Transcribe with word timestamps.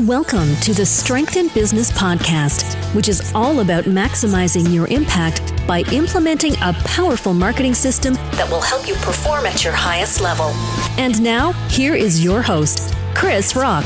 Welcome 0.00 0.56
to 0.56 0.74
the 0.74 0.84
Strength 0.84 1.36
in 1.36 1.46
Business 1.54 1.92
podcast, 1.92 2.74
which 2.96 3.08
is 3.08 3.32
all 3.32 3.60
about 3.60 3.84
maximizing 3.84 4.74
your 4.74 4.88
impact 4.88 5.40
by 5.68 5.82
implementing 5.92 6.54
a 6.54 6.72
powerful 6.84 7.32
marketing 7.32 7.74
system 7.74 8.14
that 8.32 8.50
will 8.50 8.60
help 8.60 8.88
you 8.88 8.94
perform 8.94 9.46
at 9.46 9.62
your 9.62 9.72
highest 9.72 10.20
level. 10.20 10.46
And 10.98 11.22
now, 11.22 11.52
here 11.68 11.94
is 11.94 12.24
your 12.24 12.42
host, 12.42 12.92
Krisz 13.14 13.54
Rokk. 13.54 13.84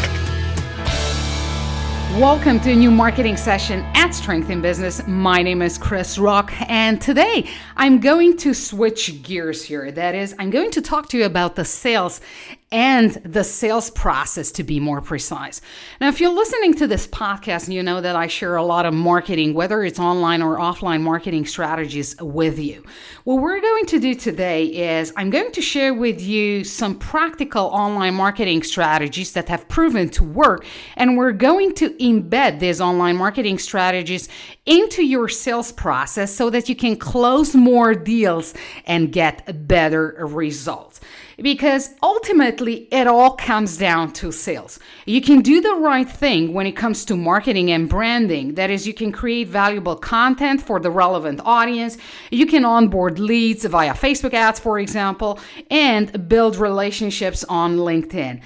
Welcome 2.19 2.59
to 2.61 2.73
a 2.73 2.75
new 2.75 2.91
marketing 2.91 3.37
session 3.37 3.81
at 3.95 4.13
Strength 4.13 4.49
in 4.49 4.63
Business. 4.63 5.07
My 5.07 5.43
name 5.43 5.61
is 5.61 5.79
Krisz 5.79 6.19
Rokk, 6.19 6.51
and 6.71 6.99
today 7.03 7.47
I'm 7.77 8.01
going 8.01 8.39
to 8.39 8.55
switch 8.55 9.23
gears 9.23 9.63
here. 9.63 9.93
That 9.93 10.15
is, 10.15 10.35
I'm 10.39 10.49
going 10.49 10.71
to 10.71 10.81
talk 10.81 11.11
to 11.11 11.19
you 11.19 11.27
about 11.27 11.55
the 11.55 11.67
sales 11.67 12.23
and 12.71 13.13
the 13.25 13.43
sales 13.43 13.89
process 13.91 14.53
to 14.53 14.63
be 14.63 14.79
more 14.79 15.01
precise. 15.01 15.63
Now, 16.03 16.09
if 16.09 16.21
you're 16.21 16.35
listening 16.35 16.75
to 16.75 16.87
this 16.87 17.07
podcast, 17.07 17.73
you 17.73 17.83
know 17.83 18.03
that 18.03 18.15
I 18.15 18.27
share 18.27 18.57
a 18.57 18.63
lot 18.63 18.85
of 18.85 18.93
marketing, 18.93 19.55
whether 19.55 19.83
it's 19.85 19.99
online 19.99 20.43
or 20.43 20.59
offline 20.59 21.01
marketing 21.01 21.47
strategies 21.47 22.15
with 22.21 22.59
you. 22.59 22.85
What 23.25 23.41
we're 23.41 23.61
going 23.61 23.87
to 23.87 23.99
do 23.99 24.15
today 24.15 24.67
is 24.67 25.15
I'm 25.17 25.31
going 25.31 25.51
to 25.53 25.63
share 25.63 25.95
with 25.95 26.21
you 26.21 26.63
some 26.63 26.99
practical 26.99 27.65
online 27.67 28.15
marketing 28.15 28.63
strategies 28.63 29.33
that 29.33 29.49
have 29.49 29.67
proven 29.69 30.11
to 30.11 30.25
work, 30.25 30.67
and 30.97 31.17
we're 31.17 31.33
going 31.33 31.75
to 31.77 31.91
embed 31.95 32.61
these 32.61 32.83
online 32.83 33.17
marketing 33.17 33.59
strategies 33.59 34.29
into 34.67 35.03
your 35.03 35.29
sales 35.29 35.73
process 35.73 36.35
so 36.35 36.51
that 36.51 36.69
you 36.69 36.77
can 36.77 36.97
close 36.97 37.55
more 37.55 37.95
deals 37.95 38.53
and 38.85 39.11
get 39.11 39.67
better 39.67 40.17
results 40.21 41.01
because 41.41 41.95
ultimately 42.03 42.89
it 42.91 43.07
all 43.07 43.33
comes 43.33 43.77
down 43.77 44.13
to 44.13 44.33
sales. 44.33 44.79
You 45.07 45.21
can 45.21 45.41
do 45.41 45.61
the 45.61 45.75
right 45.75 46.09
thing 46.09 46.53
when 46.53 46.67
it 46.67 46.73
comes 46.73 47.05
to 47.07 47.17
marketing 47.17 47.71
and 47.71 47.89
branding. 47.89 48.55
That 48.55 48.71
is, 48.71 48.87
you 48.87 48.95
can 48.95 49.13
create 49.13 49.49
valuable 49.49 49.97
content 49.97 50.61
for 50.61 50.81
the 50.81 50.91
relevant 50.91 51.41
audience. 51.45 51.97
You 52.31 52.47
can 52.47 52.65
onboard 52.65 53.19
leads 53.19 53.65
via 53.65 53.95
Facebook 53.95 54.35
ads, 54.35 54.59
for 54.59 54.79
example, 54.79 55.39
and 55.71 56.29
build 56.29 56.57
relationships 56.57 57.45
on 57.49 57.77
LinkedIn. 57.77 58.41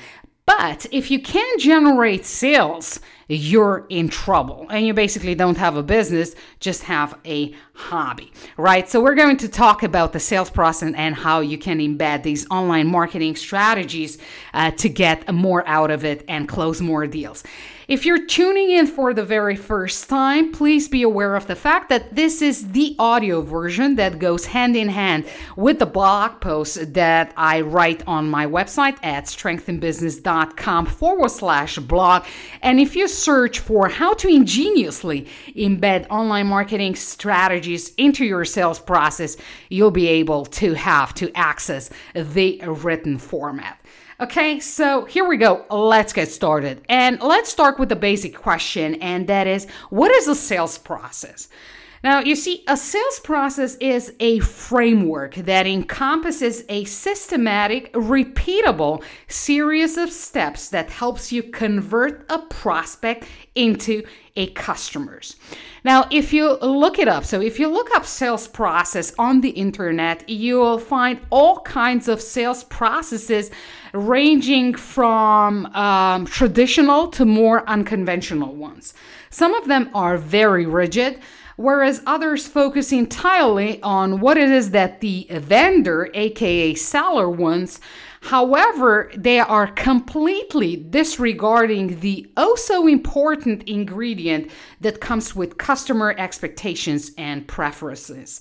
But 0.58 0.86
if 0.92 1.11
you 1.11 1.20
can't 1.20 1.61
generate 1.61 2.25
sales, 2.27 3.00
you're 3.28 3.86
in 3.89 4.08
trouble 4.08 4.67
and 4.70 4.86
you 4.86 4.92
basically 4.92 5.34
don't 5.34 5.56
have 5.56 5.77
a 5.77 5.83
business, 5.83 6.34
just 6.61 6.83
have 6.83 7.19
a 7.25 7.55
hobby, 7.75 8.31
right? 8.56 8.89
So, 8.89 9.00
we're 9.00 9.14
going 9.14 9.39
to 9.39 9.48
talk 9.48 9.83
about 9.83 10.12
the 10.12 10.20
sales 10.20 10.50
process 10.50 10.92
and 10.95 11.14
how 11.14 11.41
you 11.41 11.56
can 11.56 11.78
embed 11.78 12.23
these 12.23 12.47
online 12.50 12.86
marketing 12.89 13.36
strategies 13.36 14.19
uh, 14.53 14.73
to 14.73 14.89
get 14.89 15.33
more 15.33 15.67
out 15.67 15.91
of 15.91 16.05
it 16.05 16.25
and 16.28 16.48
close 16.48 16.80
more 16.83 17.06
deals. 17.06 17.42
If 17.93 18.07
you're 18.07 18.25
tuning 18.25 18.71
in 18.71 18.87
for 18.87 19.12
the 19.12 19.23
very 19.23 19.55
first 19.55 20.09
time, 20.09 20.51
please 20.51 20.89
be 20.89 21.03
aware 21.03 21.37
of 21.37 21.47
the 21.47 21.55
fact 21.55 21.91
that 21.91 22.15
this 22.15 22.41
is 22.41 22.73
the 22.73 22.97
audio 22.98 23.43
version 23.43 23.97
that 23.97 24.19
goes 24.19 24.47
hand 24.47 24.77
in 24.77 24.89
hand 24.89 25.27
with 25.57 25.79
the 25.79 25.85
blog 25.85 26.41
post 26.41 26.95
that 26.95 27.35
I 27.37 27.61
write 27.61 28.03
on 28.07 28.31
my 28.31 28.47
website 28.47 28.97
at 29.03 29.27
strengthinbusiness.com 29.27 30.87
forward 30.87 31.33
slash 31.33 31.77
blog. 31.81 32.25
And 32.63 32.81
if 32.81 32.97
you 32.97 33.07
search 33.07 33.59
for 33.59 33.91
how 33.91 34.15
to 34.15 34.29
ingeniously 34.29 35.29
embed 35.55 36.07
online 36.09 36.47
marketing 36.47 36.95
strategies 36.95 37.93
into 37.97 38.25
your 38.25 38.47
sales 38.47 38.81
process, 38.81 39.37
you'll 39.69 39.91
be 39.91 40.09
able 40.09 40.47
to 40.47 40.73
have 40.73 41.13
to 41.17 41.31
access 41.35 41.91
the 42.15 42.59
written 42.65 43.19
format. 43.19 43.79
Okay, 44.23 44.61
so 44.61 45.05
here 45.05 45.27
we 45.27 45.37
go. 45.37 45.65
Let's 45.69 46.12
get 46.12 46.31
started. 46.31 46.84
And 46.89 47.20
let's 47.20 47.51
start 47.51 47.81
with 47.81 47.89
the 47.89 47.97
basic 47.97 48.37
question, 48.37 48.95
and 49.03 49.27
that 49.27 49.48
is 49.48 49.67
what 49.91 50.12
is 50.12 50.29
a 50.29 50.37
sales 50.37 50.79
process? 50.79 51.48
Now, 52.05 52.19
you 52.19 52.34
see, 52.34 52.64
a 52.67 52.77
sales 52.77 53.20
process 53.20 53.77
is 53.77 54.12
a 54.19 54.41
framework 54.41 55.36
that 55.36 55.68
encompasses 55.68 56.64
a 56.68 56.83
systematic, 56.83 57.92
repeatable 57.92 59.05
series 59.29 59.96
of 59.96 60.11
steps 60.11 60.68
that 60.70 60.90
helps 60.90 61.30
you 61.30 61.45
convert 61.45 62.27
a 62.29 62.40
prospect 62.40 63.27
into 63.55 64.02
a 64.35 64.48
customers. 64.48 65.36
Now, 65.85 66.08
if 66.11 66.33
you 66.33 66.58
look 66.58 66.98
it 66.98 67.07
up, 67.07 67.24
so 67.24 67.40
if 67.40 67.61
you 67.61 67.68
look 67.68 67.95
up 67.95 68.05
sales 68.05 68.48
process 68.48 69.13
on 69.17 69.40
the 69.40 69.51
internet, 69.51 70.29
you 70.29 70.58
will 70.58 70.79
find 70.79 71.20
all 71.30 71.61
kinds 71.61 72.08
of 72.08 72.20
sales 72.20 72.64
processes 72.64 73.52
ranging 73.92 74.74
from 74.74 75.67
um, 75.67 76.27
traditional 76.27 77.08
to 77.08 77.24
more 77.24 77.69
unconventional 77.69 78.55
ones. 78.55 78.95
Some 79.30 79.55
of 79.55 79.69
them 79.69 79.90
are 79.95 80.17
very 80.17 80.67
rigid, 80.67 81.20
whereas 81.57 82.02
others 82.07 82.46
focus 82.46 82.92
entirely 82.92 83.80
on 83.83 84.20
what 84.20 84.36
it 84.36 84.51
is 84.51 84.70
that 84.70 85.01
the 85.01 85.27
vendor, 85.30 86.11
aka 86.14 86.74
seller, 86.74 87.29
wants. 87.29 87.80
However, 88.23 89.11
they 89.17 89.40
are 89.40 89.67
completely 89.67 90.77
disregarding 90.77 92.01
the 92.01 92.30
oh 92.36 92.55
so 92.55 92.86
important 92.86 93.64
ingredient 93.64 94.51
that 94.80 95.01
comes 95.01 95.35
with 95.35 95.58
customer 95.58 96.14
expectations 96.17 97.11
and 97.18 97.46
preferences. 97.48 98.40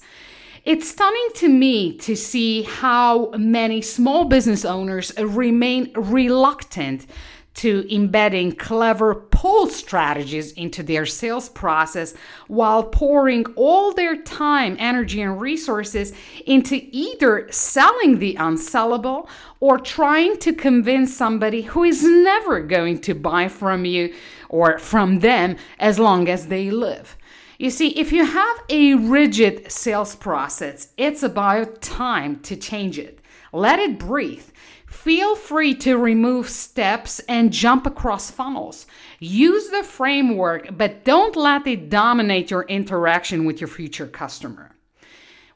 It's 0.64 0.92
stunning 0.92 1.30
to 1.38 1.50
me 1.50 1.98
to 1.98 2.16
see 2.16 2.62
how 2.62 3.32
many 3.32 3.82
small 3.82 4.26
business 4.26 4.64
owners 4.64 5.12
remain 5.18 5.92
reluctant 5.96 7.08
to 7.54 7.86
embedding 7.94 8.54
clever 8.54 9.14
pull 9.14 9.68
strategies 9.68 10.52
into 10.54 10.82
their 10.84 11.06
sales 11.06 11.50
process 11.50 12.14
while 12.48 12.84
pouring 12.84 13.46
all 13.56 13.94
their 13.94 14.16
time, 14.16 14.76
energy, 14.80 15.22
and 15.22 15.42
resources 15.42 16.14
into 16.46 16.80
either 16.92 17.48
selling 17.52 18.20
the 18.20 18.36
unsellable 18.36 19.28
or 19.60 19.78
trying 19.78 20.38
to 20.38 20.54
convince 20.54 21.16
somebody 21.16 21.62
who 21.64 21.84
is 21.84 22.04
never 22.04 22.62
going 22.62 23.00
to 23.00 23.14
buy 23.14 23.48
from 23.48 23.86
you 23.86 24.14
or 24.50 24.80
from 24.80 25.20
them 25.20 25.56
as 25.80 26.00
long 26.00 26.30
as 26.30 26.48
they 26.48 26.72
live. 26.72 27.18
You 27.60 27.70
see, 27.70 27.90
if 27.90 28.12
you 28.12 28.26
have 28.26 28.64
a 28.70 28.96
rigid 28.96 29.72
sales 29.72 30.16
process, 30.16 30.88
it's 30.98 31.22
about 31.22 31.80
time 31.82 32.40
to 32.40 32.56
change 32.56 32.98
it. 32.98 33.20
Let 33.54 33.78
it 33.78 34.00
breathe. 34.00 34.46
Feel 34.92 35.38
free 35.38 35.74
to 35.76 35.98
remove 35.98 36.50
steps 36.50 37.20
and 37.22 37.54
jump 37.54 37.88
across 37.88 38.30
funnels. 38.30 38.86
Use 39.20 39.70
the 39.70 39.84
framework, 39.84 40.78
but 40.78 41.06
don't 41.06 41.38
let 41.38 41.66
it 41.66 41.90
dominate 41.90 42.52
your 42.52 42.64
interaction 42.64 43.46
with 43.46 43.62
your 43.62 43.70
future 43.70 44.06
customer. 44.06 44.71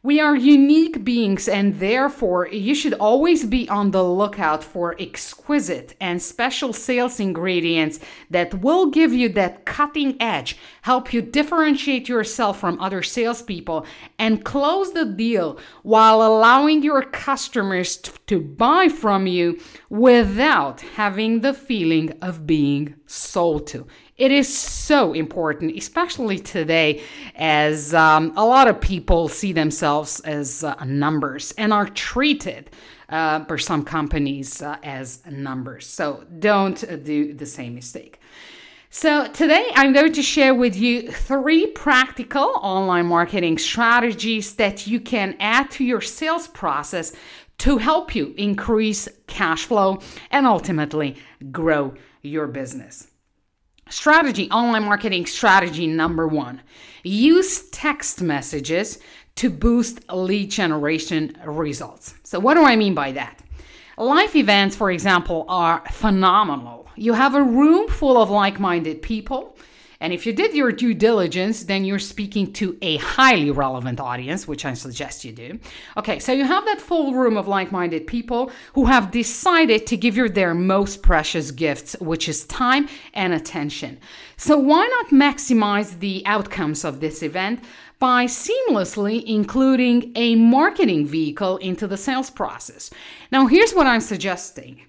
We 0.06 0.20
are 0.20 0.36
unique 0.36 1.04
beings, 1.04 1.48
and 1.48 1.80
therefore, 1.80 2.48
you 2.50 2.76
should 2.76 2.94
always 2.94 3.44
be 3.44 3.68
on 3.70 3.90
the 3.90 4.04
lookout 4.04 4.64
for 4.64 4.96
exquisite 5.00 5.96
and 6.00 6.22
special 6.22 6.74
sales 6.74 7.20
ingredients 7.20 8.00
that 8.30 8.62
will 8.62 8.92
give 8.92 9.14
you 9.14 9.30
that 9.30 9.66
cutting 9.66 10.16
edge, 10.22 10.58
help 10.84 11.12
you 11.12 11.24
differentiate 11.24 12.08
yourself 12.08 12.60
from 12.60 12.80
other 12.80 13.02
salespeople, 13.02 13.88
and 14.20 14.46
close 14.46 14.94
the 14.94 15.06
deal 15.06 15.58
while 15.82 16.22
allowing 16.22 16.84
your 16.84 17.02
customers 17.02 17.98
to 17.98 18.40
buy 18.40 18.90
from 18.90 19.26
you 19.26 19.60
without 19.90 20.82
having 20.82 21.40
the 21.40 21.56
feeling 21.56 22.12
of 22.22 22.46
being 22.46 22.94
sold 23.08 23.66
to. 23.66 23.88
It 24.18 24.32
is 24.32 24.48
so 24.58 25.12
important, 25.12 25.76
especially 25.76 26.40
today, 26.40 27.04
as 27.36 27.94
um, 27.94 28.32
a 28.38 28.46
lot 28.46 28.70
of 28.70 28.80
people 28.80 29.28
see 29.28 29.52
themselves 29.52 30.22
as 30.22 30.64
uh, 30.64 30.74
numbers 30.86 31.52
and 31.58 31.74
are 31.74 31.90
treated 31.90 32.70
uh, 33.10 33.44
for 33.44 33.58
some 33.58 33.84
companies 33.84 34.62
uh, 34.62 34.78
as 34.84 35.26
numbers. 35.30 35.86
So 35.86 36.24
don't 36.40 37.04
do 37.04 37.34
the 37.34 37.46
same 37.46 37.76
mistake. 37.76 38.22
So, 38.90 39.28
today 39.28 39.70
I'm 39.76 39.92
going 39.92 40.14
to 40.14 40.22
share 40.22 40.54
with 40.54 40.78
you 40.78 41.12
three 41.12 41.68
practical 41.68 42.54
online 42.62 43.08
marketing 43.08 43.58
strategies 43.58 44.56
that 44.56 44.88
you 44.88 45.02
can 45.02 45.36
add 45.42 45.70
to 45.72 45.84
your 45.84 46.00
sales 46.00 46.48
process 46.48 47.12
to 47.58 47.78
help 47.78 48.16
you 48.16 48.34
increase 48.38 49.10
cash 49.28 49.66
flow 49.66 50.00
and 50.32 50.48
ultimately 50.48 51.18
grow 51.52 51.94
your 52.22 52.48
business. 52.48 53.08
Strategy, 53.90 54.50
online 54.50 54.84
marketing 54.84 55.28
strategy 55.28 55.86
number 55.86 56.28
one 56.28 56.62
use 57.04 57.70
text 57.70 58.20
messages 58.20 58.98
to 59.36 59.50
boost 59.50 60.12
lead 60.12 60.50
generation 60.50 61.38
results. 61.46 62.16
So, 62.24 62.40
what 62.40 62.56
do 62.56 62.64
I 62.64 62.76
mean 62.76 62.96
by 62.96 63.12
that? 63.12 63.42
Life 63.98 64.36
events, 64.36 64.76
for 64.76 64.90
example, 64.90 65.46
are 65.48 65.84
phenomenal. 65.92 66.88
You 66.96 67.14
have 67.14 67.36
a 67.36 67.44
room 67.44 67.88
full 67.88 68.22
of 68.22 68.30
like 68.30 68.60
minded 68.60 69.04
people 69.04 69.56
And 70.06 70.14
if 70.14 70.28
you 70.28 70.34
did 70.34 70.54
your 70.54 70.72
due 70.72 70.94
diligence, 70.94 71.64
then 71.64 71.84
you're 71.84 71.98
speaking 71.98 72.54
to 72.54 72.78
a 72.84 72.98
highly 72.98 73.50
relevant 73.50 74.00
audience, 74.00 74.48
which 74.48 74.64
I 74.64 74.76
suggest 74.76 75.26
you 75.26 75.32
do. 75.32 75.58
Okay, 75.98 76.20
so 76.20 76.32
you 76.32 76.46
have 76.46 76.64
that 76.66 76.80
full 76.80 77.16
room 77.16 77.38
of 77.38 77.48
like 77.48 77.72
minded 77.72 78.06
people 78.06 78.52
who 78.74 78.86
have 78.86 79.10
decided 79.10 79.88
to 79.88 79.98
give 79.98 80.16
you 80.16 80.30
their 80.30 80.54
most 80.54 81.02
precious 81.02 81.50
gifts, 81.50 81.96
which 82.00 82.30
is 82.30 82.46
time 82.46 82.88
and 83.16 83.34
attention. 83.34 83.98
So 84.38 84.60
why 84.60 84.86
not 84.86 85.08
maximize 85.08 85.98
the 85.98 86.22
outcomes 86.28 86.86
of 86.86 87.00
this 87.00 87.24
event? 87.24 87.64
by 87.98 88.26
seamlessly 88.26 89.24
including 89.26 90.12
a 90.16 90.36
marketing 90.36 91.08
vehicle 91.08 91.56
into 91.58 91.88
the 91.88 91.96
sales 91.96 92.30
process. 92.30 92.92
Now, 93.32 93.48
here's 93.48 93.74
what 93.74 93.88
I'm 93.88 94.02
suggesting. 94.02 94.82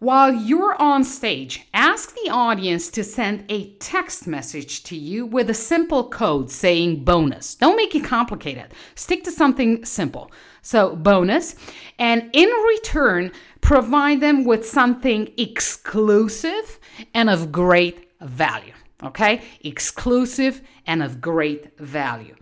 While 0.00 0.32
you're 0.32 0.80
on 0.80 1.04
stage, 1.04 1.68
ask 1.74 2.14
the 2.14 2.30
audience 2.30 2.88
to 2.92 3.04
send 3.04 3.44
a 3.50 3.72
text 3.74 4.26
message 4.26 4.82
to 4.84 4.96
you 4.96 5.26
with 5.26 5.50
a 5.50 5.54
simple 5.54 6.08
code 6.08 6.50
saying 6.50 7.04
bonus. 7.04 7.54
Don't 7.54 7.76
make 7.76 7.94
it 7.94 8.04
complicated. 8.04 8.72
Stick 8.94 9.24
to 9.24 9.30
something 9.30 9.84
simple. 9.84 10.32
So, 10.62 10.96
bonus. 10.96 11.54
And 11.98 12.30
in 12.32 12.48
return, 12.48 13.30
provide 13.60 14.22
them 14.22 14.46
with 14.46 14.66
something 14.66 15.34
exclusive 15.36 16.80
and 17.12 17.28
of 17.28 17.52
great 17.52 18.08
value. 18.22 18.72
Okay? 19.02 19.42
Exclusive 19.60 20.62
and 20.86 21.02
of 21.02 21.20
great 21.20 21.78
value. 21.78 22.36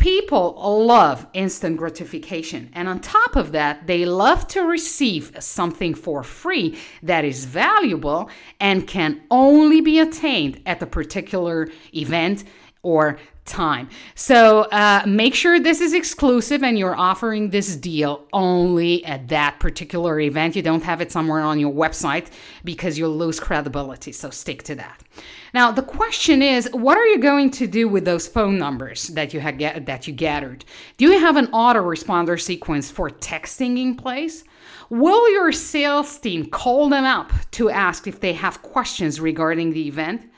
People 0.00 0.54
love 0.86 1.26
instant 1.34 1.76
gratification. 1.76 2.70
And 2.72 2.88
on 2.88 3.00
top 3.00 3.36
of 3.36 3.52
that, 3.52 3.86
they 3.86 4.06
love 4.06 4.48
to 4.48 4.62
receive 4.62 5.36
something 5.40 5.92
for 5.92 6.22
free 6.22 6.78
that 7.02 7.26
is 7.26 7.44
valuable 7.44 8.30
and 8.58 8.86
can 8.86 9.20
only 9.30 9.82
be 9.82 9.98
attained 9.98 10.62
at 10.64 10.80
a 10.80 10.86
particular 10.86 11.68
event 11.94 12.44
or 12.82 13.18
time. 13.44 13.88
So 14.14 14.62
uh, 14.62 15.02
make 15.06 15.34
sure 15.34 15.58
this 15.58 15.80
is 15.80 15.92
exclusive 15.92 16.62
and 16.62 16.78
you're 16.78 16.96
offering 16.96 17.50
this 17.50 17.76
deal 17.76 18.26
only 18.32 19.04
at 19.04 19.28
that 19.28 19.58
particular 19.58 20.20
event. 20.20 20.56
You 20.56 20.62
don't 20.62 20.84
have 20.84 21.00
it 21.00 21.10
somewhere 21.10 21.40
on 21.40 21.58
your 21.58 21.72
website 21.72 22.28
because 22.64 22.98
you'll 22.98 23.16
lose 23.16 23.40
credibility. 23.40 24.12
So 24.12 24.30
stick 24.30 24.62
to 24.64 24.74
that. 24.76 25.02
Now 25.52 25.72
the 25.72 25.82
question 25.82 26.42
is, 26.42 26.68
what 26.72 26.96
are 26.96 27.06
you 27.06 27.18
going 27.18 27.50
to 27.52 27.66
do 27.66 27.88
with 27.88 28.04
those 28.04 28.28
phone 28.28 28.56
numbers 28.58 29.08
that 29.08 29.34
you 29.34 29.40
get, 29.40 29.86
that 29.86 30.06
you 30.06 30.12
gathered? 30.12 30.64
Do 30.96 31.06
you 31.06 31.18
have 31.18 31.36
an 31.36 31.48
autoresponder 31.48 32.40
sequence 32.40 32.90
for 32.90 33.10
texting 33.10 33.78
in 33.78 33.96
place? 33.96 34.44
Will 34.90 35.30
your 35.32 35.52
sales 35.52 36.18
team 36.18 36.46
call 36.46 36.88
them 36.88 37.04
up 37.04 37.32
to 37.52 37.70
ask 37.70 38.06
if 38.06 38.20
they 38.20 38.32
have 38.32 38.62
questions 38.62 39.20
regarding 39.20 39.72
the 39.72 39.88
event? 39.88 40.29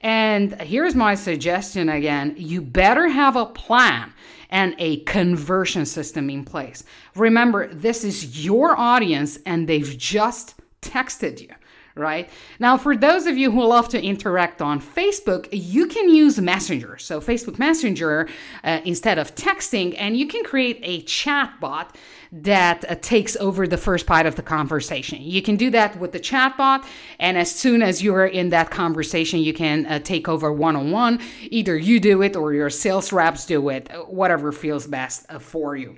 And 0.00 0.60
here's 0.62 0.94
my 0.94 1.14
suggestion 1.14 1.88
again 1.88 2.34
you 2.38 2.62
better 2.62 3.08
have 3.08 3.36
a 3.36 3.46
plan 3.46 4.12
and 4.50 4.74
a 4.78 5.00
conversion 5.00 5.86
system 5.86 6.28
in 6.30 6.44
place. 6.44 6.82
Remember, 7.14 7.72
this 7.72 8.02
is 8.04 8.44
your 8.44 8.78
audience 8.78 9.38
and 9.46 9.68
they've 9.68 9.96
just 9.96 10.54
texted 10.82 11.40
you 11.40 11.48
right? 11.94 12.28
Now, 12.58 12.76
for 12.76 12.96
those 12.96 13.26
of 13.26 13.36
you 13.36 13.50
who 13.50 13.64
love 13.64 13.88
to 13.90 14.02
interact 14.02 14.62
on 14.62 14.80
Facebook, 14.80 15.48
you 15.52 15.86
can 15.86 16.08
use 16.08 16.40
Messenger. 16.40 16.98
So, 16.98 17.20
Facebook 17.20 17.58
Messenger 17.58 18.28
uh, 18.64 18.80
instead 18.84 19.18
of 19.18 19.34
texting, 19.34 19.94
and 19.98 20.16
you 20.16 20.26
can 20.26 20.44
create 20.44 20.80
a 20.82 21.02
chat 21.02 21.60
bot 21.60 21.96
that 22.32 22.84
uh, 22.88 22.94
takes 22.96 23.36
over 23.36 23.66
the 23.66 23.76
first 23.76 24.06
part 24.06 24.26
of 24.26 24.36
the 24.36 24.42
conversation. 24.42 25.20
You 25.20 25.42
can 25.42 25.56
do 25.56 25.70
that 25.70 25.98
with 25.98 26.12
the 26.12 26.20
chatbot, 26.20 26.84
and 27.18 27.36
as 27.36 27.50
soon 27.50 27.82
as 27.82 28.02
you're 28.02 28.26
in 28.26 28.50
that 28.50 28.70
conversation, 28.70 29.40
you 29.40 29.52
can 29.52 29.86
uh, 29.86 29.98
take 29.98 30.28
over 30.28 30.52
one 30.52 30.76
on 30.76 30.90
one. 30.90 31.20
Either 31.42 31.76
you 31.76 31.98
do 31.98 32.22
it 32.22 32.36
or 32.36 32.54
your 32.54 32.70
sales 32.70 33.12
reps 33.12 33.46
do 33.46 33.68
it, 33.68 33.90
whatever 34.06 34.52
feels 34.52 34.86
best 34.86 35.26
uh, 35.28 35.38
for 35.38 35.76
you. 35.76 35.96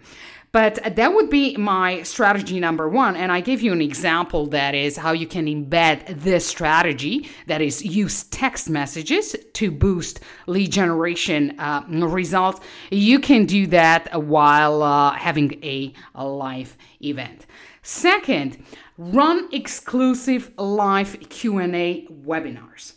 But 0.52 0.96
that 0.96 1.14
would 1.14 1.30
be 1.30 1.56
my 1.56 2.02
strategy 2.02 2.60
number 2.60 2.86
one. 2.86 3.16
And 3.16 3.32
I 3.32 3.40
give 3.40 3.62
you 3.62 3.72
an 3.72 3.80
example 3.80 4.46
that 4.48 4.74
is 4.74 4.98
how 4.98 5.12
you 5.12 5.26
can 5.26 5.46
embed 5.46 6.20
this 6.20 6.46
strategy 6.46 7.30
that 7.46 7.62
is 7.62 7.82
use 7.82 8.24
text 8.24 8.68
messages 8.68 9.34
to 9.54 9.70
boost 9.70 10.20
lead 10.46 10.70
generation 10.70 11.58
uh, 11.58 11.84
results. 11.88 12.60
You 12.90 13.18
can 13.18 13.46
do 13.46 13.66
that 13.68 14.22
while 14.22 14.82
uh, 14.82 15.12
having 15.12 15.58
a, 15.64 15.94
a 16.14 16.26
live 16.26 16.76
event. 17.02 17.46
Second, 17.80 18.62
run 18.98 19.48
exclusive 19.52 20.50
live 20.58 21.18
Q&A 21.30 22.06
webinars. 22.08 22.92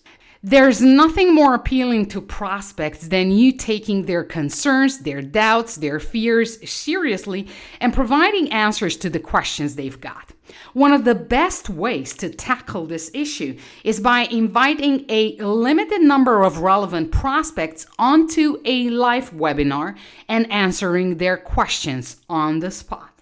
There's 0.47 0.79
nothing 0.79 1.33
more 1.33 1.55
appealing 1.55 2.05
to 2.09 2.21
prospects 2.21 3.07
than 3.07 3.31
you 3.31 3.51
taking 3.51 4.05
their 4.05 4.23
concerns, 4.23 4.99
their 4.99 5.19
doubts, 5.19 5.75
their 5.75 5.99
fears 5.99 6.69
seriously 6.69 7.47
and 7.81 7.91
providing 7.91 8.51
answers 8.51 8.95
to 8.97 9.09
the 9.09 9.19
questions 9.19 9.73
they've 9.73 9.99
got. 9.99 10.33
One 10.73 10.93
of 10.93 11.03
the 11.03 11.15
best 11.15 11.67
ways 11.67 12.13
to 12.17 12.29
tackle 12.29 12.85
this 12.85 13.09
issue 13.15 13.57
is 13.83 13.99
by 13.99 14.27
inviting 14.29 15.05
a 15.09 15.35
limited 15.37 16.03
number 16.03 16.43
of 16.43 16.59
relevant 16.59 17.11
prospects 17.11 17.87
onto 17.97 18.61
a 18.65 18.91
live 18.91 19.31
webinar 19.31 19.97
and 20.29 20.51
answering 20.51 21.17
their 21.17 21.37
questions 21.37 22.17
on 22.29 22.59
the 22.59 22.69
spot. 22.69 23.14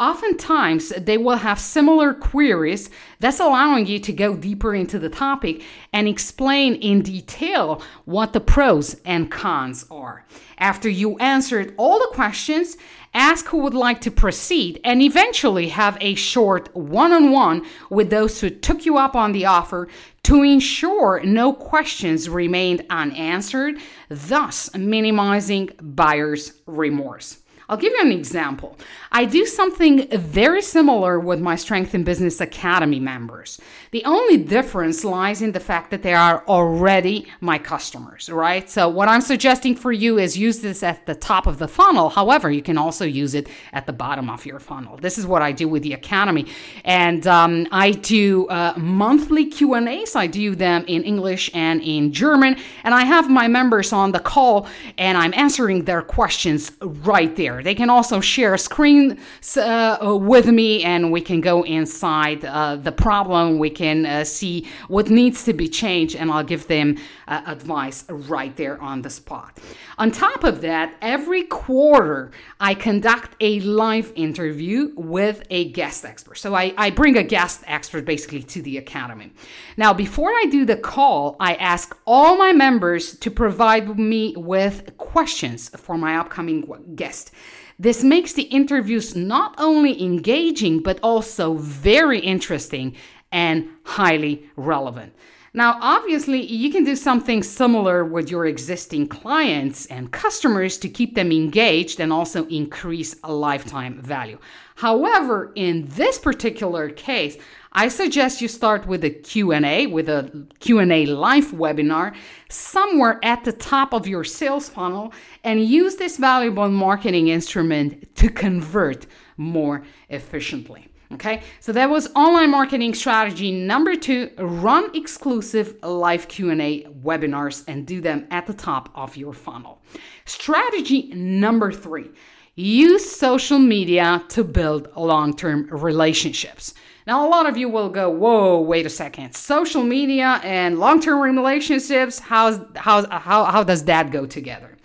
Oftentimes, 0.00 0.90
they 0.90 1.18
will 1.18 1.38
have 1.38 1.58
similar 1.58 2.14
queries, 2.14 2.88
thus 3.18 3.40
allowing 3.40 3.84
you 3.86 3.98
to 3.98 4.12
go 4.12 4.36
deeper 4.36 4.72
into 4.72 4.96
the 4.96 5.08
topic 5.08 5.64
and 5.92 6.06
explain 6.06 6.76
in 6.76 7.02
detail 7.02 7.82
what 8.04 8.32
the 8.32 8.38
pros 8.40 8.94
and 9.04 9.28
cons 9.28 9.86
are. 9.90 10.24
After 10.58 10.88
you 10.88 11.16
answered 11.18 11.74
all 11.76 11.98
the 11.98 12.14
questions, 12.14 12.76
ask 13.12 13.46
who 13.46 13.58
would 13.58 13.74
like 13.74 14.00
to 14.02 14.12
proceed, 14.12 14.80
and 14.84 15.02
eventually 15.02 15.66
have 15.70 15.98
a 16.00 16.14
short 16.14 16.72
one 16.76 17.12
on 17.12 17.32
one 17.32 17.66
with 17.90 18.08
those 18.08 18.40
who 18.40 18.50
took 18.50 18.86
you 18.86 18.98
up 18.98 19.16
on 19.16 19.32
the 19.32 19.46
offer 19.46 19.88
to 20.22 20.44
ensure 20.44 21.20
no 21.24 21.52
questions 21.52 22.28
remained 22.28 22.86
unanswered, 22.88 23.78
thus 24.08 24.72
minimizing 24.76 25.70
buyer's 25.80 26.52
remorse. 26.66 27.38
I'll 27.68 27.76
give 27.76 27.92
you 27.92 28.00
an 28.00 28.12
example. 28.12 28.78
I 29.12 29.26
do 29.26 29.44
something 29.44 30.08
very 30.10 30.62
similar 30.62 31.20
with 31.20 31.38
my 31.38 31.54
Strength 31.54 31.94
in 31.94 32.02
Business 32.02 32.40
Academy 32.40 32.98
members. 32.98 33.60
The 33.90 34.04
only 34.04 34.38
difference 34.38 35.04
lies 35.04 35.42
in 35.42 35.52
the 35.52 35.60
fact 35.60 35.90
that 35.90 36.02
they 36.02 36.14
are 36.14 36.42
already 36.46 37.26
my 37.40 37.58
customers, 37.58 38.30
right? 38.30 38.68
So, 38.70 38.88
what 38.88 39.08
I'm 39.08 39.20
suggesting 39.20 39.74
for 39.74 39.92
you 39.92 40.18
is 40.18 40.36
use 40.36 40.60
this 40.60 40.82
at 40.82 41.04
the 41.04 41.14
top 41.14 41.46
of 41.46 41.58
the 41.58 41.68
funnel. 41.68 42.08
However, 42.08 42.50
you 42.50 42.62
can 42.62 42.78
also 42.78 43.04
use 43.04 43.34
it 43.34 43.48
at 43.72 43.86
the 43.86 43.92
bottom 43.92 44.30
of 44.30 44.46
your 44.46 44.60
funnel. 44.60 44.96
This 44.96 45.18
is 45.18 45.26
what 45.26 45.42
I 45.42 45.52
do 45.52 45.68
with 45.68 45.82
the 45.82 45.92
Academy. 45.92 46.46
And 46.84 47.26
um, 47.26 47.66
I 47.70 47.90
do 47.92 48.46
uh, 48.48 48.74
monthly 48.76 49.46
Q&As. 49.46 50.16
I 50.16 50.26
do 50.26 50.54
them 50.54 50.84
in 50.86 51.02
English 51.02 51.50
and 51.54 51.82
in 51.82 52.12
German. 52.12 52.56
And 52.84 52.94
I 52.94 53.04
have 53.04 53.30
my 53.30 53.46
members 53.46 53.92
on 53.92 54.12
the 54.12 54.20
call 54.20 54.68
and 54.96 55.18
I'm 55.18 55.34
answering 55.34 55.84
their 55.84 56.02
questions 56.02 56.72
right 56.80 57.34
there. 57.36 57.57
They 57.62 57.74
can 57.74 57.90
also 57.90 58.20
share 58.20 58.54
a 58.54 58.58
screen 58.58 59.18
uh, 59.56 60.18
with 60.20 60.46
me 60.46 60.84
and 60.84 61.12
we 61.12 61.20
can 61.20 61.40
go 61.40 61.62
inside 61.64 62.44
uh, 62.44 62.76
the 62.76 62.92
problem. 62.92 63.58
We 63.58 63.70
can 63.70 64.06
uh, 64.06 64.24
see 64.24 64.66
what 64.88 65.10
needs 65.10 65.44
to 65.44 65.52
be 65.52 65.68
changed 65.68 66.16
and 66.16 66.30
I'll 66.30 66.44
give 66.44 66.66
them 66.66 66.96
uh, 67.26 67.42
advice 67.46 68.04
right 68.08 68.54
there 68.56 68.80
on 68.80 69.02
the 69.02 69.10
spot. 69.10 69.58
On 69.98 70.10
top 70.10 70.44
of 70.44 70.60
that, 70.60 70.94
every 71.02 71.44
quarter 71.44 72.30
I 72.60 72.74
conduct 72.74 73.36
a 73.40 73.60
live 73.60 74.12
interview 74.14 74.92
with 74.96 75.42
a 75.50 75.70
guest 75.72 76.04
expert. 76.04 76.36
So 76.36 76.54
I, 76.54 76.72
I 76.76 76.90
bring 76.90 77.16
a 77.16 77.22
guest 77.22 77.62
expert 77.66 78.04
basically 78.04 78.42
to 78.44 78.62
the 78.62 78.78
academy. 78.78 79.32
Now, 79.76 79.92
before 79.92 80.30
I 80.30 80.46
do 80.50 80.64
the 80.64 80.76
call, 80.76 81.36
I 81.40 81.54
ask 81.54 81.96
all 82.06 82.36
my 82.36 82.52
members 82.52 83.16
to 83.18 83.30
provide 83.30 83.98
me 83.98 84.34
with 84.36 84.96
questions 84.96 85.68
for 85.70 85.98
my 85.98 86.16
upcoming 86.16 86.68
guest. 86.94 87.32
This 87.80 88.02
makes 88.02 88.32
the 88.32 88.42
interviews 88.42 89.14
not 89.14 89.54
only 89.56 90.02
engaging, 90.02 90.80
but 90.80 90.98
also 91.00 91.54
very 91.54 92.18
interesting 92.18 92.96
and 93.30 93.68
highly 93.84 94.50
relevant. 94.56 95.14
Now, 95.54 95.78
obviously, 95.80 96.44
you 96.44 96.70
can 96.70 96.84
do 96.84 96.96
something 96.96 97.42
similar 97.42 98.04
with 98.04 98.30
your 98.30 98.46
existing 98.46 99.06
clients 99.08 99.86
and 99.86 100.10
customers 100.10 100.76
to 100.78 100.88
keep 100.88 101.14
them 101.14 101.30
engaged 101.30 102.00
and 102.00 102.12
also 102.12 102.46
increase 102.46 103.14
a 103.24 103.32
lifetime 103.32 104.02
value. 104.02 104.38
However, 104.76 105.52
in 105.54 105.86
this 105.88 106.18
particular 106.18 106.90
case, 106.90 107.38
I 107.72 107.88
suggest 107.88 108.40
you 108.40 108.48
start 108.48 108.86
with 108.86 109.04
a 109.04 109.10
Q&A, 109.10 109.86
with 109.86 110.08
a 110.08 110.46
Q&A 110.60 111.06
live 111.06 111.52
webinar 111.52 112.14
somewhere 112.48 113.20
at 113.22 113.44
the 113.44 113.52
top 113.52 113.92
of 113.92 114.06
your 114.06 114.24
sales 114.24 114.68
funnel 114.68 115.12
and 115.44 115.62
use 115.62 115.96
this 115.96 116.16
valuable 116.16 116.68
marketing 116.70 117.28
instrument 117.28 118.14
to 118.16 118.30
convert 118.30 119.06
more 119.36 119.84
efficiently. 120.08 120.88
Okay, 121.10 121.42
so 121.60 121.72
that 121.72 121.88
was 121.88 122.10
online 122.14 122.50
marketing 122.50 122.92
strategy 122.92 123.50
number 123.50 123.96
two. 123.96 124.30
Run 124.36 124.94
exclusive 124.94 125.76
live 125.82 126.28
Q&A 126.28 126.84
webinars 126.84 127.64
and 127.66 127.86
do 127.86 128.02
them 128.02 128.26
at 128.30 128.46
the 128.46 128.52
top 128.52 128.90
of 128.94 129.16
your 129.16 129.32
funnel. 129.32 129.80
Strategy 130.26 131.10
number 131.14 131.72
three, 131.72 132.10
use 132.58 133.08
social 133.08 133.58
media 133.58 134.24
to 134.28 134.42
build 134.42 134.88
long-term 134.96 135.68
relationships. 135.70 136.74
Now, 137.06 137.26
a 137.26 137.28
lot 137.28 137.48
of 137.48 137.56
you 137.56 137.68
will 137.68 137.88
go, 137.88 138.10
whoa, 138.10 138.60
wait 138.60 138.84
a 138.84 138.90
second. 138.90 139.34
Social 139.34 139.84
media 139.84 140.40
and 140.42 140.78
long-term 140.78 141.20
relationships, 141.20 142.18
how's, 142.18 142.60
how's, 142.74 143.06
how, 143.06 143.44
how 143.44 143.62
does 143.62 143.84
that 143.84 144.10
go 144.10 144.26
together? 144.26 144.76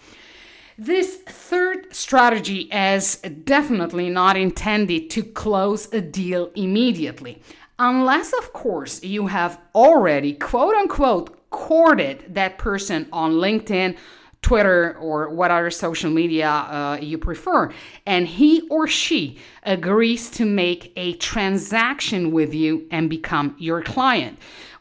This 0.77 1.17
third 1.27 1.93
strategy 1.93 2.61
is 2.71 3.17
definitely 3.43 4.09
not 4.09 4.37
intended 4.37 5.09
to 5.11 5.23
close 5.23 5.91
a 5.93 6.01
deal 6.01 6.51
immediately, 6.55 7.41
unless, 7.79 8.33
of 8.33 8.53
course, 8.53 9.03
you 9.03 9.27
have 9.27 9.59
already 9.73 10.33
quote 10.33 10.75
unquote 10.75 11.49
courted 11.49 12.25
that 12.35 12.57
person 12.57 13.07
on 13.11 13.33
LinkedIn. 13.33 13.97
Twitter 14.43 14.95
or 14.99 15.29
what 15.29 15.49
other 15.49 15.71
social 15.71 16.11
media 16.11 16.47
uh, 16.47 16.99
you 17.01 17.17
prefer, 17.17 17.73
and 18.05 18.27
he 18.27 18.67
or 18.69 18.87
she 18.87 19.39
agrees 19.63 20.29
to 20.31 20.45
make 20.45 20.93
a 20.95 21.13
transaction 21.13 22.31
with 22.31 22.53
you 22.53 22.85
and 22.91 23.09
become 23.09 23.55
your 23.57 23.81
client. 23.81 24.37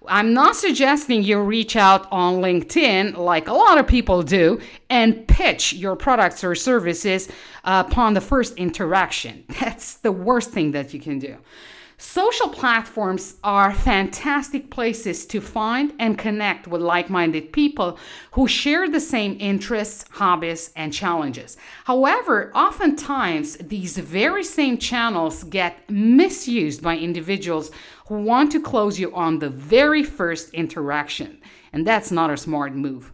I'm 0.09 0.35
not 0.35 0.57
suggesting 0.57 1.23
you 1.23 1.40
reach 1.40 1.76
out 1.76 2.09
on 2.11 2.42
LinkedIn 2.42 3.16
like 3.16 3.49
a 3.49 3.52
lot 3.52 3.78
of 3.78 3.87
people 3.87 4.23
do 4.23 4.61
and 4.90 5.26
pitch 5.28 5.73
your 5.73 5.95
products 5.95 6.42
or 6.42 6.54
services 6.54 7.28
upon 7.64 8.14
the 8.14 8.21
first 8.21 8.57
interaction. 8.57 9.45
That's 9.61 9.95
the 9.99 10.12
worst 10.12 10.50
thing 10.50 10.73
that 10.73 10.92
you 10.92 11.00
can 11.00 11.19
do. 11.19 11.37
Social 12.04 12.49
platforms 12.49 13.37
are 13.44 13.73
fantastic 13.73 14.71
places 14.71 15.25
to 15.26 15.40
find 15.40 15.94
and 16.00 16.18
connect 16.18 16.66
with 16.66 16.82
like 16.82 17.09
minded 17.09 17.52
people 17.52 17.97
who 18.32 18.49
share 18.49 18.88
the 18.90 18.99
same 18.99 19.37
interests, 19.38 20.04
hobbies, 20.11 20.73
and 20.75 20.92
challenges. 20.92 21.56
However, 21.85 22.50
oftentimes 22.56 23.56
these 23.59 23.97
very 23.97 24.42
same 24.42 24.78
channels 24.78 25.44
get 25.44 25.88
misused 25.88 26.82
by 26.82 26.99
individuals 26.99 27.71
who 28.09 28.16
want 28.16 28.50
to 28.50 28.61
close 28.61 28.99
you 28.99 29.14
on 29.14 29.38
the 29.38 29.49
very 29.49 30.02
first 30.02 30.52
interaction, 30.54 31.40
and 31.73 31.87
that's 31.87 32.11
not 32.11 32.30
a 32.30 32.37
smart 32.37 32.75
move. 32.75 33.12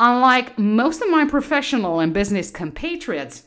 Unlike 0.00 0.58
most 0.58 1.02
of 1.02 1.10
my 1.10 1.26
professional 1.26 2.00
and 2.00 2.14
business 2.14 2.50
compatriots, 2.50 3.42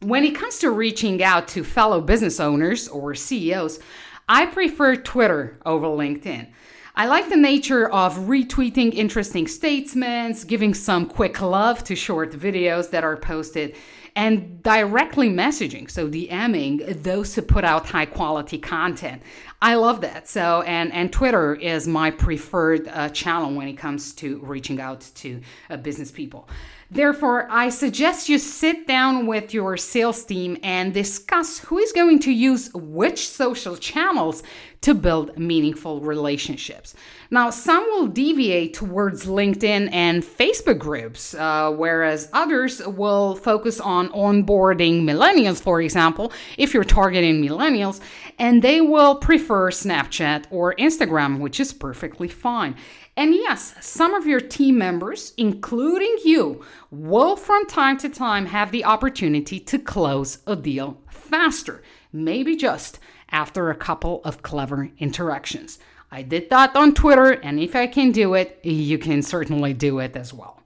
when 0.00 0.24
it 0.24 0.34
comes 0.34 0.58
to 0.58 0.70
reaching 0.70 1.22
out 1.22 1.48
to 1.48 1.64
fellow 1.64 2.00
business 2.00 2.38
owners 2.38 2.86
or 2.88 3.14
CEOs, 3.14 3.80
I 4.28 4.46
prefer 4.46 4.96
Twitter 4.96 5.60
over 5.64 5.86
LinkedIn. 5.86 6.48
I 6.96 7.06
like 7.06 7.28
the 7.28 7.36
nature 7.36 7.88
of 7.88 8.16
retweeting 8.16 8.92
interesting 8.92 9.46
statements, 9.46 10.42
giving 10.42 10.74
some 10.74 11.06
quick 11.06 11.40
love 11.40 11.84
to 11.84 11.94
short 11.94 12.32
videos 12.32 12.90
that 12.90 13.04
are 13.04 13.16
posted, 13.16 13.76
and 14.16 14.60
directly 14.64 15.28
messaging, 15.28 15.88
so 15.88 16.08
DMing 16.08 17.04
those 17.04 17.36
who 17.36 17.42
put 17.42 17.64
out 17.64 17.86
high 17.86 18.06
quality 18.06 18.58
content. 18.58 19.22
I 19.60 19.74
love 19.74 20.02
that. 20.02 20.28
So, 20.28 20.62
and 20.62 20.92
and 20.92 21.12
Twitter 21.12 21.54
is 21.54 21.88
my 21.88 22.10
preferred 22.10 22.88
uh, 22.88 23.08
channel 23.08 23.54
when 23.54 23.68
it 23.68 23.74
comes 23.74 24.12
to 24.14 24.38
reaching 24.40 24.80
out 24.80 25.00
to 25.16 25.40
uh, 25.70 25.76
business 25.78 26.10
people. 26.10 26.48
Therefore, 26.90 27.48
I 27.50 27.70
suggest 27.70 28.28
you 28.28 28.38
sit 28.38 28.86
down 28.86 29.26
with 29.26 29.52
your 29.52 29.76
sales 29.76 30.24
team 30.24 30.56
and 30.62 30.94
discuss 30.94 31.58
who 31.58 31.78
is 31.78 31.90
going 31.90 32.20
to 32.20 32.30
use 32.30 32.70
which 32.74 33.28
social 33.28 33.76
channels 33.76 34.44
to 34.82 34.94
build 34.94 35.36
meaningful 35.36 36.00
relationships. 36.00 36.94
Now, 37.32 37.50
some 37.50 37.82
will 37.86 38.06
deviate 38.06 38.74
towards 38.74 39.26
LinkedIn 39.26 39.92
and 39.92 40.22
Facebook 40.22 40.78
groups, 40.78 41.34
uh, 41.34 41.72
whereas 41.72 42.28
others 42.32 42.86
will 42.86 43.34
focus 43.34 43.80
on 43.80 44.10
onboarding 44.10 45.02
millennials, 45.02 45.60
for 45.60 45.80
example, 45.80 46.32
if 46.56 46.72
you're 46.72 46.84
targeting 46.84 47.42
millennials, 47.42 48.00
and 48.38 48.62
they 48.62 48.80
will 48.80 49.16
prefer 49.16 49.45
Snapchat 49.46 50.44
or 50.50 50.74
Instagram, 50.74 51.38
which 51.38 51.60
is 51.60 51.72
perfectly 51.72 52.28
fine. 52.28 52.76
And 53.16 53.34
yes, 53.34 53.74
some 53.80 54.14
of 54.14 54.26
your 54.26 54.40
team 54.40 54.76
members, 54.78 55.32
including 55.36 56.16
you, 56.24 56.64
will 56.90 57.36
from 57.36 57.66
time 57.66 57.96
to 57.98 58.08
time 58.08 58.46
have 58.46 58.70
the 58.70 58.84
opportunity 58.84 59.58
to 59.60 59.78
close 59.78 60.38
a 60.46 60.56
deal 60.56 60.98
faster, 61.08 61.82
maybe 62.12 62.56
just 62.56 62.98
after 63.30 63.70
a 63.70 63.74
couple 63.74 64.20
of 64.24 64.42
clever 64.42 64.90
interactions. 64.98 65.78
I 66.10 66.22
did 66.22 66.50
that 66.50 66.76
on 66.76 66.94
Twitter, 66.94 67.32
and 67.32 67.58
if 67.58 67.74
I 67.74 67.86
can 67.86 68.12
do 68.12 68.34
it, 68.34 68.60
you 68.62 68.98
can 68.98 69.22
certainly 69.22 69.74
do 69.74 69.98
it 69.98 70.16
as 70.16 70.32
well. 70.32 70.62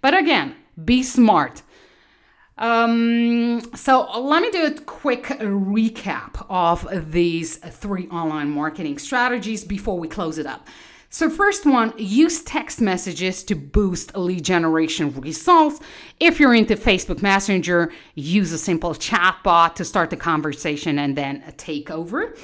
But 0.00 0.16
again, 0.16 0.54
be 0.84 1.02
smart. 1.02 1.62
Um, 2.58 3.62
so 3.74 4.04
let 4.18 4.42
me 4.42 4.50
do 4.50 4.66
a 4.66 4.72
quick 4.72 5.24
recap 5.24 6.44
of 6.48 7.12
these 7.12 7.56
three 7.56 8.08
online 8.08 8.50
marketing 8.50 8.98
strategies 8.98 9.64
before 9.64 9.98
we 9.98 10.08
close 10.08 10.38
it 10.38 10.46
up. 10.46 10.66
So, 11.10 11.30
first 11.30 11.64
one, 11.64 11.94
use 11.96 12.42
text 12.42 12.82
messages 12.82 13.42
to 13.44 13.54
boost 13.54 14.14
lead 14.14 14.44
generation 14.44 15.10
results. 15.18 15.80
If 16.20 16.38
you're 16.38 16.54
into 16.54 16.76
Facebook 16.76 17.22
Messenger, 17.22 17.90
use 18.14 18.52
a 18.52 18.58
simple 18.58 18.90
chatbot 18.90 19.74
to 19.76 19.86
start 19.86 20.10
the 20.10 20.18
conversation 20.18 20.98
and 20.98 21.16
then 21.16 21.42
take 21.56 21.90
over. 21.90 22.34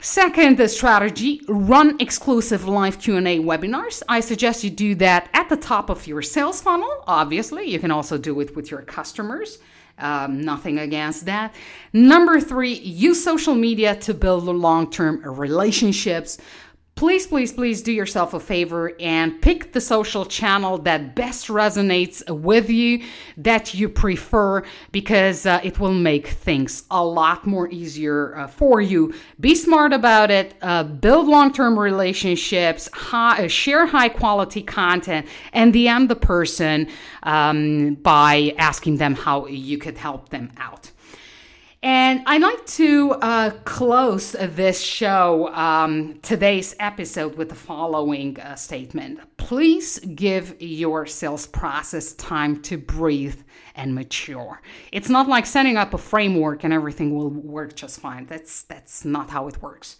Second, 0.00 0.58
the 0.58 0.68
strategy, 0.68 1.42
run 1.48 1.96
exclusive 1.98 2.68
live 2.68 3.00
Q&A 3.00 3.40
webinars. 3.40 4.00
I 4.08 4.20
suggest 4.20 4.62
you 4.62 4.70
do 4.70 4.94
that 4.96 5.28
at 5.34 5.48
the 5.48 5.56
top 5.56 5.90
of 5.90 6.06
your 6.06 6.22
sales 6.22 6.60
funnel. 6.60 7.02
Obviously, 7.08 7.68
you 7.68 7.80
can 7.80 7.90
also 7.90 8.16
do 8.16 8.38
it 8.40 8.54
with 8.54 8.70
your 8.70 8.82
customers. 8.82 9.58
Um, 9.98 10.44
nothing 10.44 10.78
against 10.78 11.24
that. 11.24 11.52
Number 11.92 12.40
three, 12.40 12.74
use 12.74 13.24
social 13.24 13.56
media 13.56 13.96
to 13.96 14.14
build 14.14 14.44
long 14.44 14.88
term 14.88 15.20
relationships 15.24 16.38
please, 16.98 17.28
please, 17.28 17.52
please 17.52 17.80
do 17.80 17.92
yourself 17.92 18.34
a 18.34 18.40
favor 18.40 18.92
and 18.98 19.40
pick 19.40 19.72
the 19.72 19.80
social 19.80 20.24
channel 20.24 20.78
that 20.78 21.14
best 21.14 21.46
resonates 21.46 22.28
with 22.28 22.68
you, 22.68 23.00
that 23.36 23.72
you 23.72 23.88
prefer, 23.88 24.64
because 24.90 25.46
uh, 25.46 25.60
it 25.62 25.78
will 25.78 25.94
make 25.94 26.26
things 26.26 26.82
a 26.90 27.04
lot 27.04 27.46
more 27.46 27.70
easier 27.70 28.36
uh, 28.36 28.48
for 28.48 28.80
you. 28.80 29.14
Be 29.38 29.54
smart 29.54 29.92
about 29.92 30.32
it, 30.32 30.56
uh, 30.60 30.82
build 30.82 31.28
long 31.28 31.52
term 31.52 31.78
relationships, 31.78 32.88
high, 32.92 33.44
uh, 33.44 33.48
share 33.48 33.86
high 33.86 34.08
quality 34.08 34.60
content, 34.60 35.28
and 35.52 35.72
DM 35.72 36.08
the 36.08 36.16
person 36.16 36.88
um, 37.22 37.94
by 37.94 38.56
asking 38.58 38.96
them 38.96 39.14
how 39.14 39.46
you 39.46 39.78
could 39.78 39.96
help 39.96 40.30
them 40.30 40.50
out. 40.56 40.90
And 41.82 42.22
I'd 42.26 42.42
like 42.42 42.66
to 42.66 43.12
uh, 43.12 43.50
close 43.64 44.32
this 44.32 44.80
show, 44.80 45.48
um, 45.54 46.18
today's 46.22 46.74
episode, 46.80 47.36
with 47.36 47.50
the 47.50 47.54
following 47.54 48.38
uh, 48.40 48.56
statement. 48.56 49.20
Please 49.36 50.00
give 50.00 50.60
your 50.60 51.06
sales 51.06 51.46
process 51.46 52.14
time 52.14 52.62
to 52.62 52.78
breathe 52.78 53.40
and 53.76 53.94
mature. 53.94 54.60
It's 54.90 55.08
not 55.08 55.28
like 55.28 55.46
setting 55.46 55.76
up 55.76 55.94
a 55.94 55.98
framework 55.98 56.64
and 56.64 56.72
everything 56.72 57.14
will 57.14 57.30
work 57.30 57.76
just 57.76 58.00
fine. 58.00 58.26
That's 58.26 58.64
that's 58.64 59.04
not 59.04 59.30
how 59.30 59.46
it 59.46 59.62
works. 59.62 59.98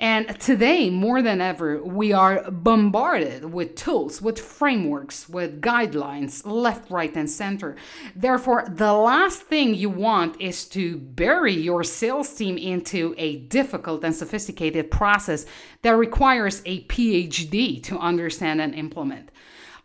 And 0.00 0.38
today, 0.38 0.90
more 0.90 1.22
than 1.22 1.40
ever, 1.40 1.82
we 1.82 2.12
are 2.12 2.48
bombarded 2.52 3.52
with 3.52 3.74
tools, 3.74 4.22
with 4.22 4.38
frameworks, 4.38 5.28
with 5.28 5.60
guidelines, 5.60 6.46
left, 6.46 6.88
right, 6.88 7.12
and 7.16 7.28
center. 7.28 7.74
Therefore, 8.14 8.64
the 8.68 8.92
last 8.92 9.42
thing 9.42 9.74
you 9.74 9.90
want 9.90 10.40
is 10.40 10.66
to 10.66 10.98
bury 10.98 11.52
your 11.52 11.82
sales 11.82 12.32
team 12.32 12.56
into 12.56 13.12
a 13.18 13.38
difficult 13.38 14.04
and 14.04 14.14
sophisticated 14.14 14.88
process 14.92 15.46
that 15.82 15.96
requires 15.96 16.62
a 16.64 16.84
PhD 16.84 17.82
to 17.82 17.98
understand 17.98 18.60
and 18.60 18.76
implement. 18.76 19.30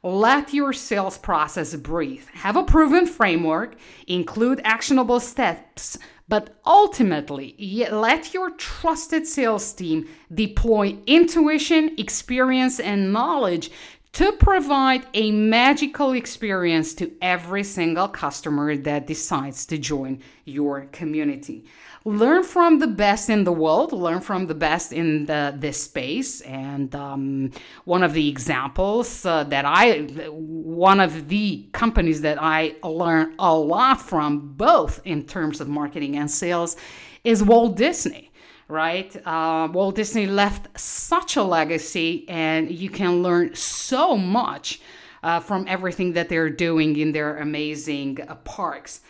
Let 0.03 0.53
your 0.53 0.73
sales 0.73 1.17
process 1.17 1.75
breathe. 1.75 2.27
Have 2.33 2.57
a 2.57 2.63
proven 2.63 3.07
framework, 3.07 3.77
include 4.07 4.61
actionable 4.65 5.21
steps 5.21 5.97
but 6.27 6.55
ultimately, 6.65 7.55
let 7.91 8.33
your 8.33 8.51
trusted 8.51 9.27
sales 9.27 9.73
team 9.73 10.07
deploy 10.33 10.97
intuition, 11.05 11.95
experience, 11.97 12.79
and 12.79 13.11
knowledge 13.11 13.71
to 14.13 14.31
provide 14.33 15.05
a 15.13 15.31
magical 15.31 16.13
experience 16.13 16.93
to 16.93 17.11
every 17.21 17.63
single 17.63 18.07
customer 18.07 18.75
that 18.77 19.07
decides 19.07 19.65
to 19.65 19.77
join 19.77 20.21
your 20.45 20.85
community 20.91 21.65
learn 22.05 22.43
from 22.43 22.79
the 22.79 22.87
best 22.87 23.29
in 23.29 23.43
the 23.43 23.51
world, 23.51 23.93
learn 23.93 24.19
from 24.19 24.47
the 24.47 24.55
best 24.55 24.91
in 24.91 25.25
the, 25.25 25.53
this 25.57 25.81
space. 25.83 26.41
And 26.41 26.93
um, 26.95 27.51
one 27.85 28.03
of 28.03 28.13
the 28.13 28.27
examples 28.27 29.25
uh, 29.25 29.43
that 29.45 29.65
I, 29.65 29.99
one 30.29 30.99
of 30.99 31.29
the 31.29 31.67
companies 31.71 32.21
that 32.21 32.41
I 32.41 32.75
learned 32.83 33.35
a 33.39 33.55
lot 33.55 34.01
from, 34.01 34.53
both 34.55 34.99
in 35.05 35.25
terms 35.25 35.61
of 35.61 35.69
marketing 35.69 36.17
and 36.17 36.29
sales, 36.29 36.75
is 37.23 37.41
Walt 37.41 37.77
Disney 37.77 38.31
right? 38.73 39.15
Uh, 39.25 39.69
Walt 39.71 39.95
Disney 39.95 40.25
left 40.25 40.79
such 40.79 41.37
a 41.37 41.43
legacy, 41.43 42.25
and 42.27 42.71
you 42.71 42.89
can 42.89 43.21
learn 43.21 43.53
so 43.55 44.17
much 44.17 44.81
uh, 45.21 45.39
from 45.39 45.65
everything 45.67 46.13
that 46.13 46.27
they're 46.27 46.49
doing 46.49 46.97
in 46.97 47.11
their 47.11 47.37
amazing 47.37 48.19
uh, 48.27 48.33
parks. 48.43 49.01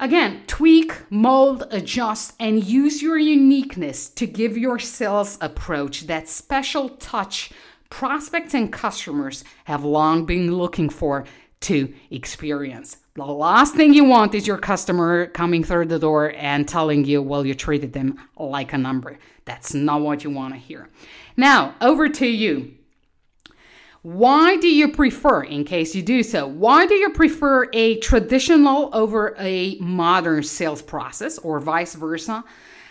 Again, 0.00 0.42
tweak, 0.48 0.92
mold, 1.10 1.68
adjust, 1.70 2.34
and 2.40 2.64
use 2.64 3.00
your 3.00 3.16
uniqueness 3.16 4.08
to 4.10 4.26
give 4.26 4.58
your 4.58 4.80
sales 4.80 5.38
approach 5.40 6.08
that 6.08 6.28
special 6.28 6.88
touch 6.88 7.52
prospects 7.90 8.52
and 8.52 8.72
customers 8.72 9.44
have 9.64 9.84
long 9.84 10.26
been 10.26 10.56
looking 10.56 10.90
for 10.90 11.24
to 11.60 11.94
experience. 12.10 12.96
The 13.16 13.24
last 13.24 13.76
thing 13.76 13.94
you 13.94 14.02
want 14.02 14.34
is 14.34 14.44
your 14.44 14.58
customer 14.58 15.26
coming 15.26 15.62
through 15.62 15.86
the 15.86 16.00
door 16.00 16.32
and 16.34 16.66
telling 16.66 17.04
you, 17.04 17.22
well, 17.22 17.46
you 17.46 17.54
treated 17.54 17.92
them 17.92 18.18
like 18.36 18.72
a 18.72 18.78
number. 18.78 19.16
That's 19.44 19.72
not 19.72 20.00
what 20.00 20.24
you 20.24 20.30
want 20.30 20.52
to 20.54 20.58
hear. 20.58 20.88
Now, 21.36 21.76
over 21.80 22.08
to 22.08 22.26
you. 22.26 22.74
Why 24.02 24.56
do 24.56 24.66
you 24.66 24.88
prefer, 24.88 25.44
in 25.44 25.62
case 25.62 25.94
you 25.94 26.02
do 26.02 26.24
so, 26.24 26.48
why 26.48 26.86
do 26.86 26.94
you 26.94 27.10
prefer 27.10 27.70
a 27.72 28.00
traditional 28.00 28.90
over 28.92 29.36
a 29.38 29.76
modern 29.78 30.42
sales 30.42 30.82
process 30.82 31.38
or 31.38 31.60
vice 31.60 31.94
versa? 31.94 32.42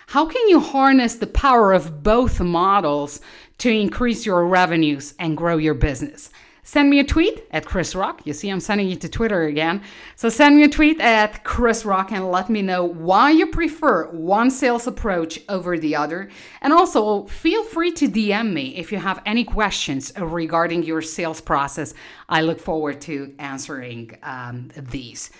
How 0.07 0.25
can 0.25 0.47
you 0.47 0.61
harness 0.61 1.15
the 1.15 1.27
power 1.27 1.73
of 1.73 2.01
both 2.01 2.39
models 2.39 3.19
to 3.57 3.69
increase 3.69 4.25
your 4.25 4.47
revenues 4.47 5.15
and 5.19 5.35
grow 5.35 5.57
your 5.57 5.73
business? 5.73 6.29
Send 6.65 6.89
me 6.89 6.99
a 6.99 7.03
tweet 7.03 7.43
at 7.51 7.65
Krisz 7.65 7.93
Rokk. 7.93 8.25
You 8.25 8.31
see, 8.31 8.49
I'm 8.49 8.61
sending 8.61 8.87
you 8.87 8.95
to 8.95 9.09
Twitter 9.09 9.43
again. 9.43 9.81
So 10.15 10.29
send 10.29 10.55
me 10.55 10.63
a 10.63 10.69
tweet 10.69 11.01
at 11.01 11.43
Krisz 11.43 11.83
Rokk 11.83 12.13
and 12.13 12.31
let 12.31 12.49
me 12.49 12.61
know 12.61 12.85
why 12.85 13.31
you 13.31 13.47
prefer 13.47 14.07
one 14.11 14.49
sales 14.49 14.87
approach 14.87 15.41
over 15.49 15.77
the 15.77 15.97
other. 15.97 16.29
And 16.61 16.71
also, 16.71 17.25
feel 17.25 17.65
free 17.65 17.91
to 17.91 18.07
DM 18.07 18.53
me 18.53 18.77
if 18.77 18.93
you 18.93 18.97
have 18.97 19.21
any 19.25 19.43
questions 19.43 20.13
regarding 20.17 20.83
your 20.83 21.01
sales 21.01 21.41
process. 21.41 21.93
I 22.29 22.41
look 22.41 22.61
forward 22.61 23.01
to 23.01 23.35
answering 23.39 24.17
um, 24.23 24.69
these. 24.77 25.31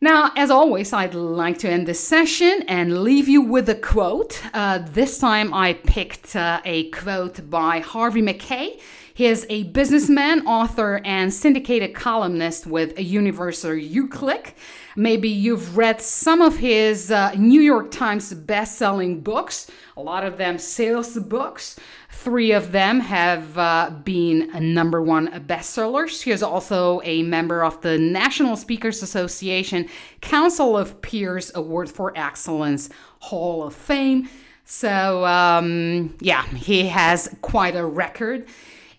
Now, 0.00 0.30
as 0.36 0.50
always, 0.50 0.92
I'd 0.92 1.14
like 1.14 1.58
to 1.58 1.68
end 1.68 1.88
this 1.88 1.98
session 1.98 2.62
and 2.68 3.02
leave 3.02 3.28
you 3.28 3.42
with 3.42 3.68
a 3.68 3.74
quote. 3.74 4.40
Uh, 4.54 4.78
this 4.78 5.18
time 5.18 5.52
I 5.52 5.72
picked 5.74 6.36
uh, 6.36 6.60
a 6.64 6.88
quote 6.90 7.50
by 7.50 7.80
Harvey 7.80 8.22
Mackay. 8.22 8.78
He 9.18 9.26
is 9.26 9.44
a 9.50 9.64
businessman, 9.64 10.46
author, 10.46 11.00
and 11.04 11.34
syndicated 11.34 11.92
columnist 11.92 12.68
with 12.68 12.96
a 12.96 13.02
Universal 13.02 13.72
UClick. 13.72 14.52
Maybe 14.94 15.28
you've 15.28 15.76
read 15.76 16.00
some 16.00 16.40
of 16.40 16.56
his 16.56 17.10
uh, 17.10 17.32
New 17.36 17.60
York 17.60 17.90
Times 17.90 18.32
best-selling 18.32 19.22
books, 19.22 19.72
a 19.96 20.00
lot 20.00 20.22
of 20.22 20.38
them 20.38 20.56
sales 20.56 21.18
books. 21.18 21.80
Three 22.10 22.52
of 22.52 22.70
them 22.70 23.00
have 23.00 23.58
uh, 23.58 23.90
been 24.04 24.52
number 24.72 25.02
one 25.02 25.26
bestsellers. 25.48 26.22
He 26.22 26.30
is 26.30 26.44
also 26.44 27.00
a 27.02 27.24
member 27.24 27.64
of 27.64 27.80
the 27.80 27.98
National 27.98 28.56
Speakers 28.56 29.02
Association 29.02 29.88
Council 30.20 30.78
of 30.78 31.02
Peers 31.02 31.50
Award 31.56 31.90
for 31.90 32.12
Excellence 32.16 32.88
Hall 33.18 33.64
of 33.64 33.74
Fame. 33.74 34.28
So, 34.64 35.24
um, 35.24 36.14
yeah, 36.20 36.46
he 36.46 36.86
has 36.86 37.34
quite 37.42 37.74
a 37.74 37.84
record. 37.84 38.46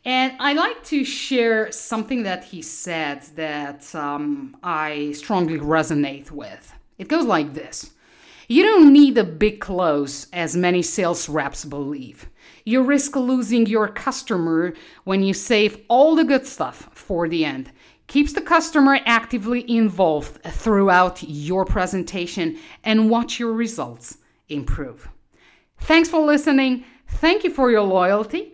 And 0.05 0.33
I 0.39 0.53
like 0.53 0.83
to 0.85 1.03
share 1.03 1.71
something 1.71 2.23
that 2.23 2.45
he 2.45 2.61
said 2.61 3.23
that 3.35 3.93
um, 3.93 4.55
I 4.63 5.11
strongly 5.11 5.59
resonate 5.59 6.31
with. 6.31 6.73
It 6.97 7.09
goes 7.09 7.25
like 7.25 7.53
this 7.53 7.91
You 8.47 8.63
don't 8.63 8.93
need 8.93 9.17
a 9.17 9.23
big 9.23 9.59
close, 9.59 10.27
as 10.31 10.55
many 10.55 10.81
sales 10.81 11.27
reps 11.27 11.65
believe. 11.65 12.29
You 12.63 12.83
risk 12.83 13.15
losing 13.15 13.65
your 13.65 13.87
customer 13.87 14.73
when 15.03 15.23
you 15.23 15.33
save 15.33 15.79
all 15.89 16.15
the 16.15 16.23
good 16.23 16.45
stuff 16.45 16.89
for 16.93 17.27
the 17.27 17.43
end. 17.43 17.71
Keeps 18.07 18.33
the 18.33 18.41
customer 18.41 18.99
actively 19.05 19.69
involved 19.69 20.41
throughout 20.43 21.21
your 21.21 21.63
presentation 21.65 22.57
and 22.83 23.09
watch 23.09 23.39
your 23.39 23.53
results 23.53 24.17
improve. 24.47 25.07
Thanks 25.81 26.09
for 26.09 26.25
listening. 26.25 26.85
Thank 27.07 27.43
you 27.43 27.51
for 27.51 27.69
your 27.69 27.83
loyalty. 27.83 28.53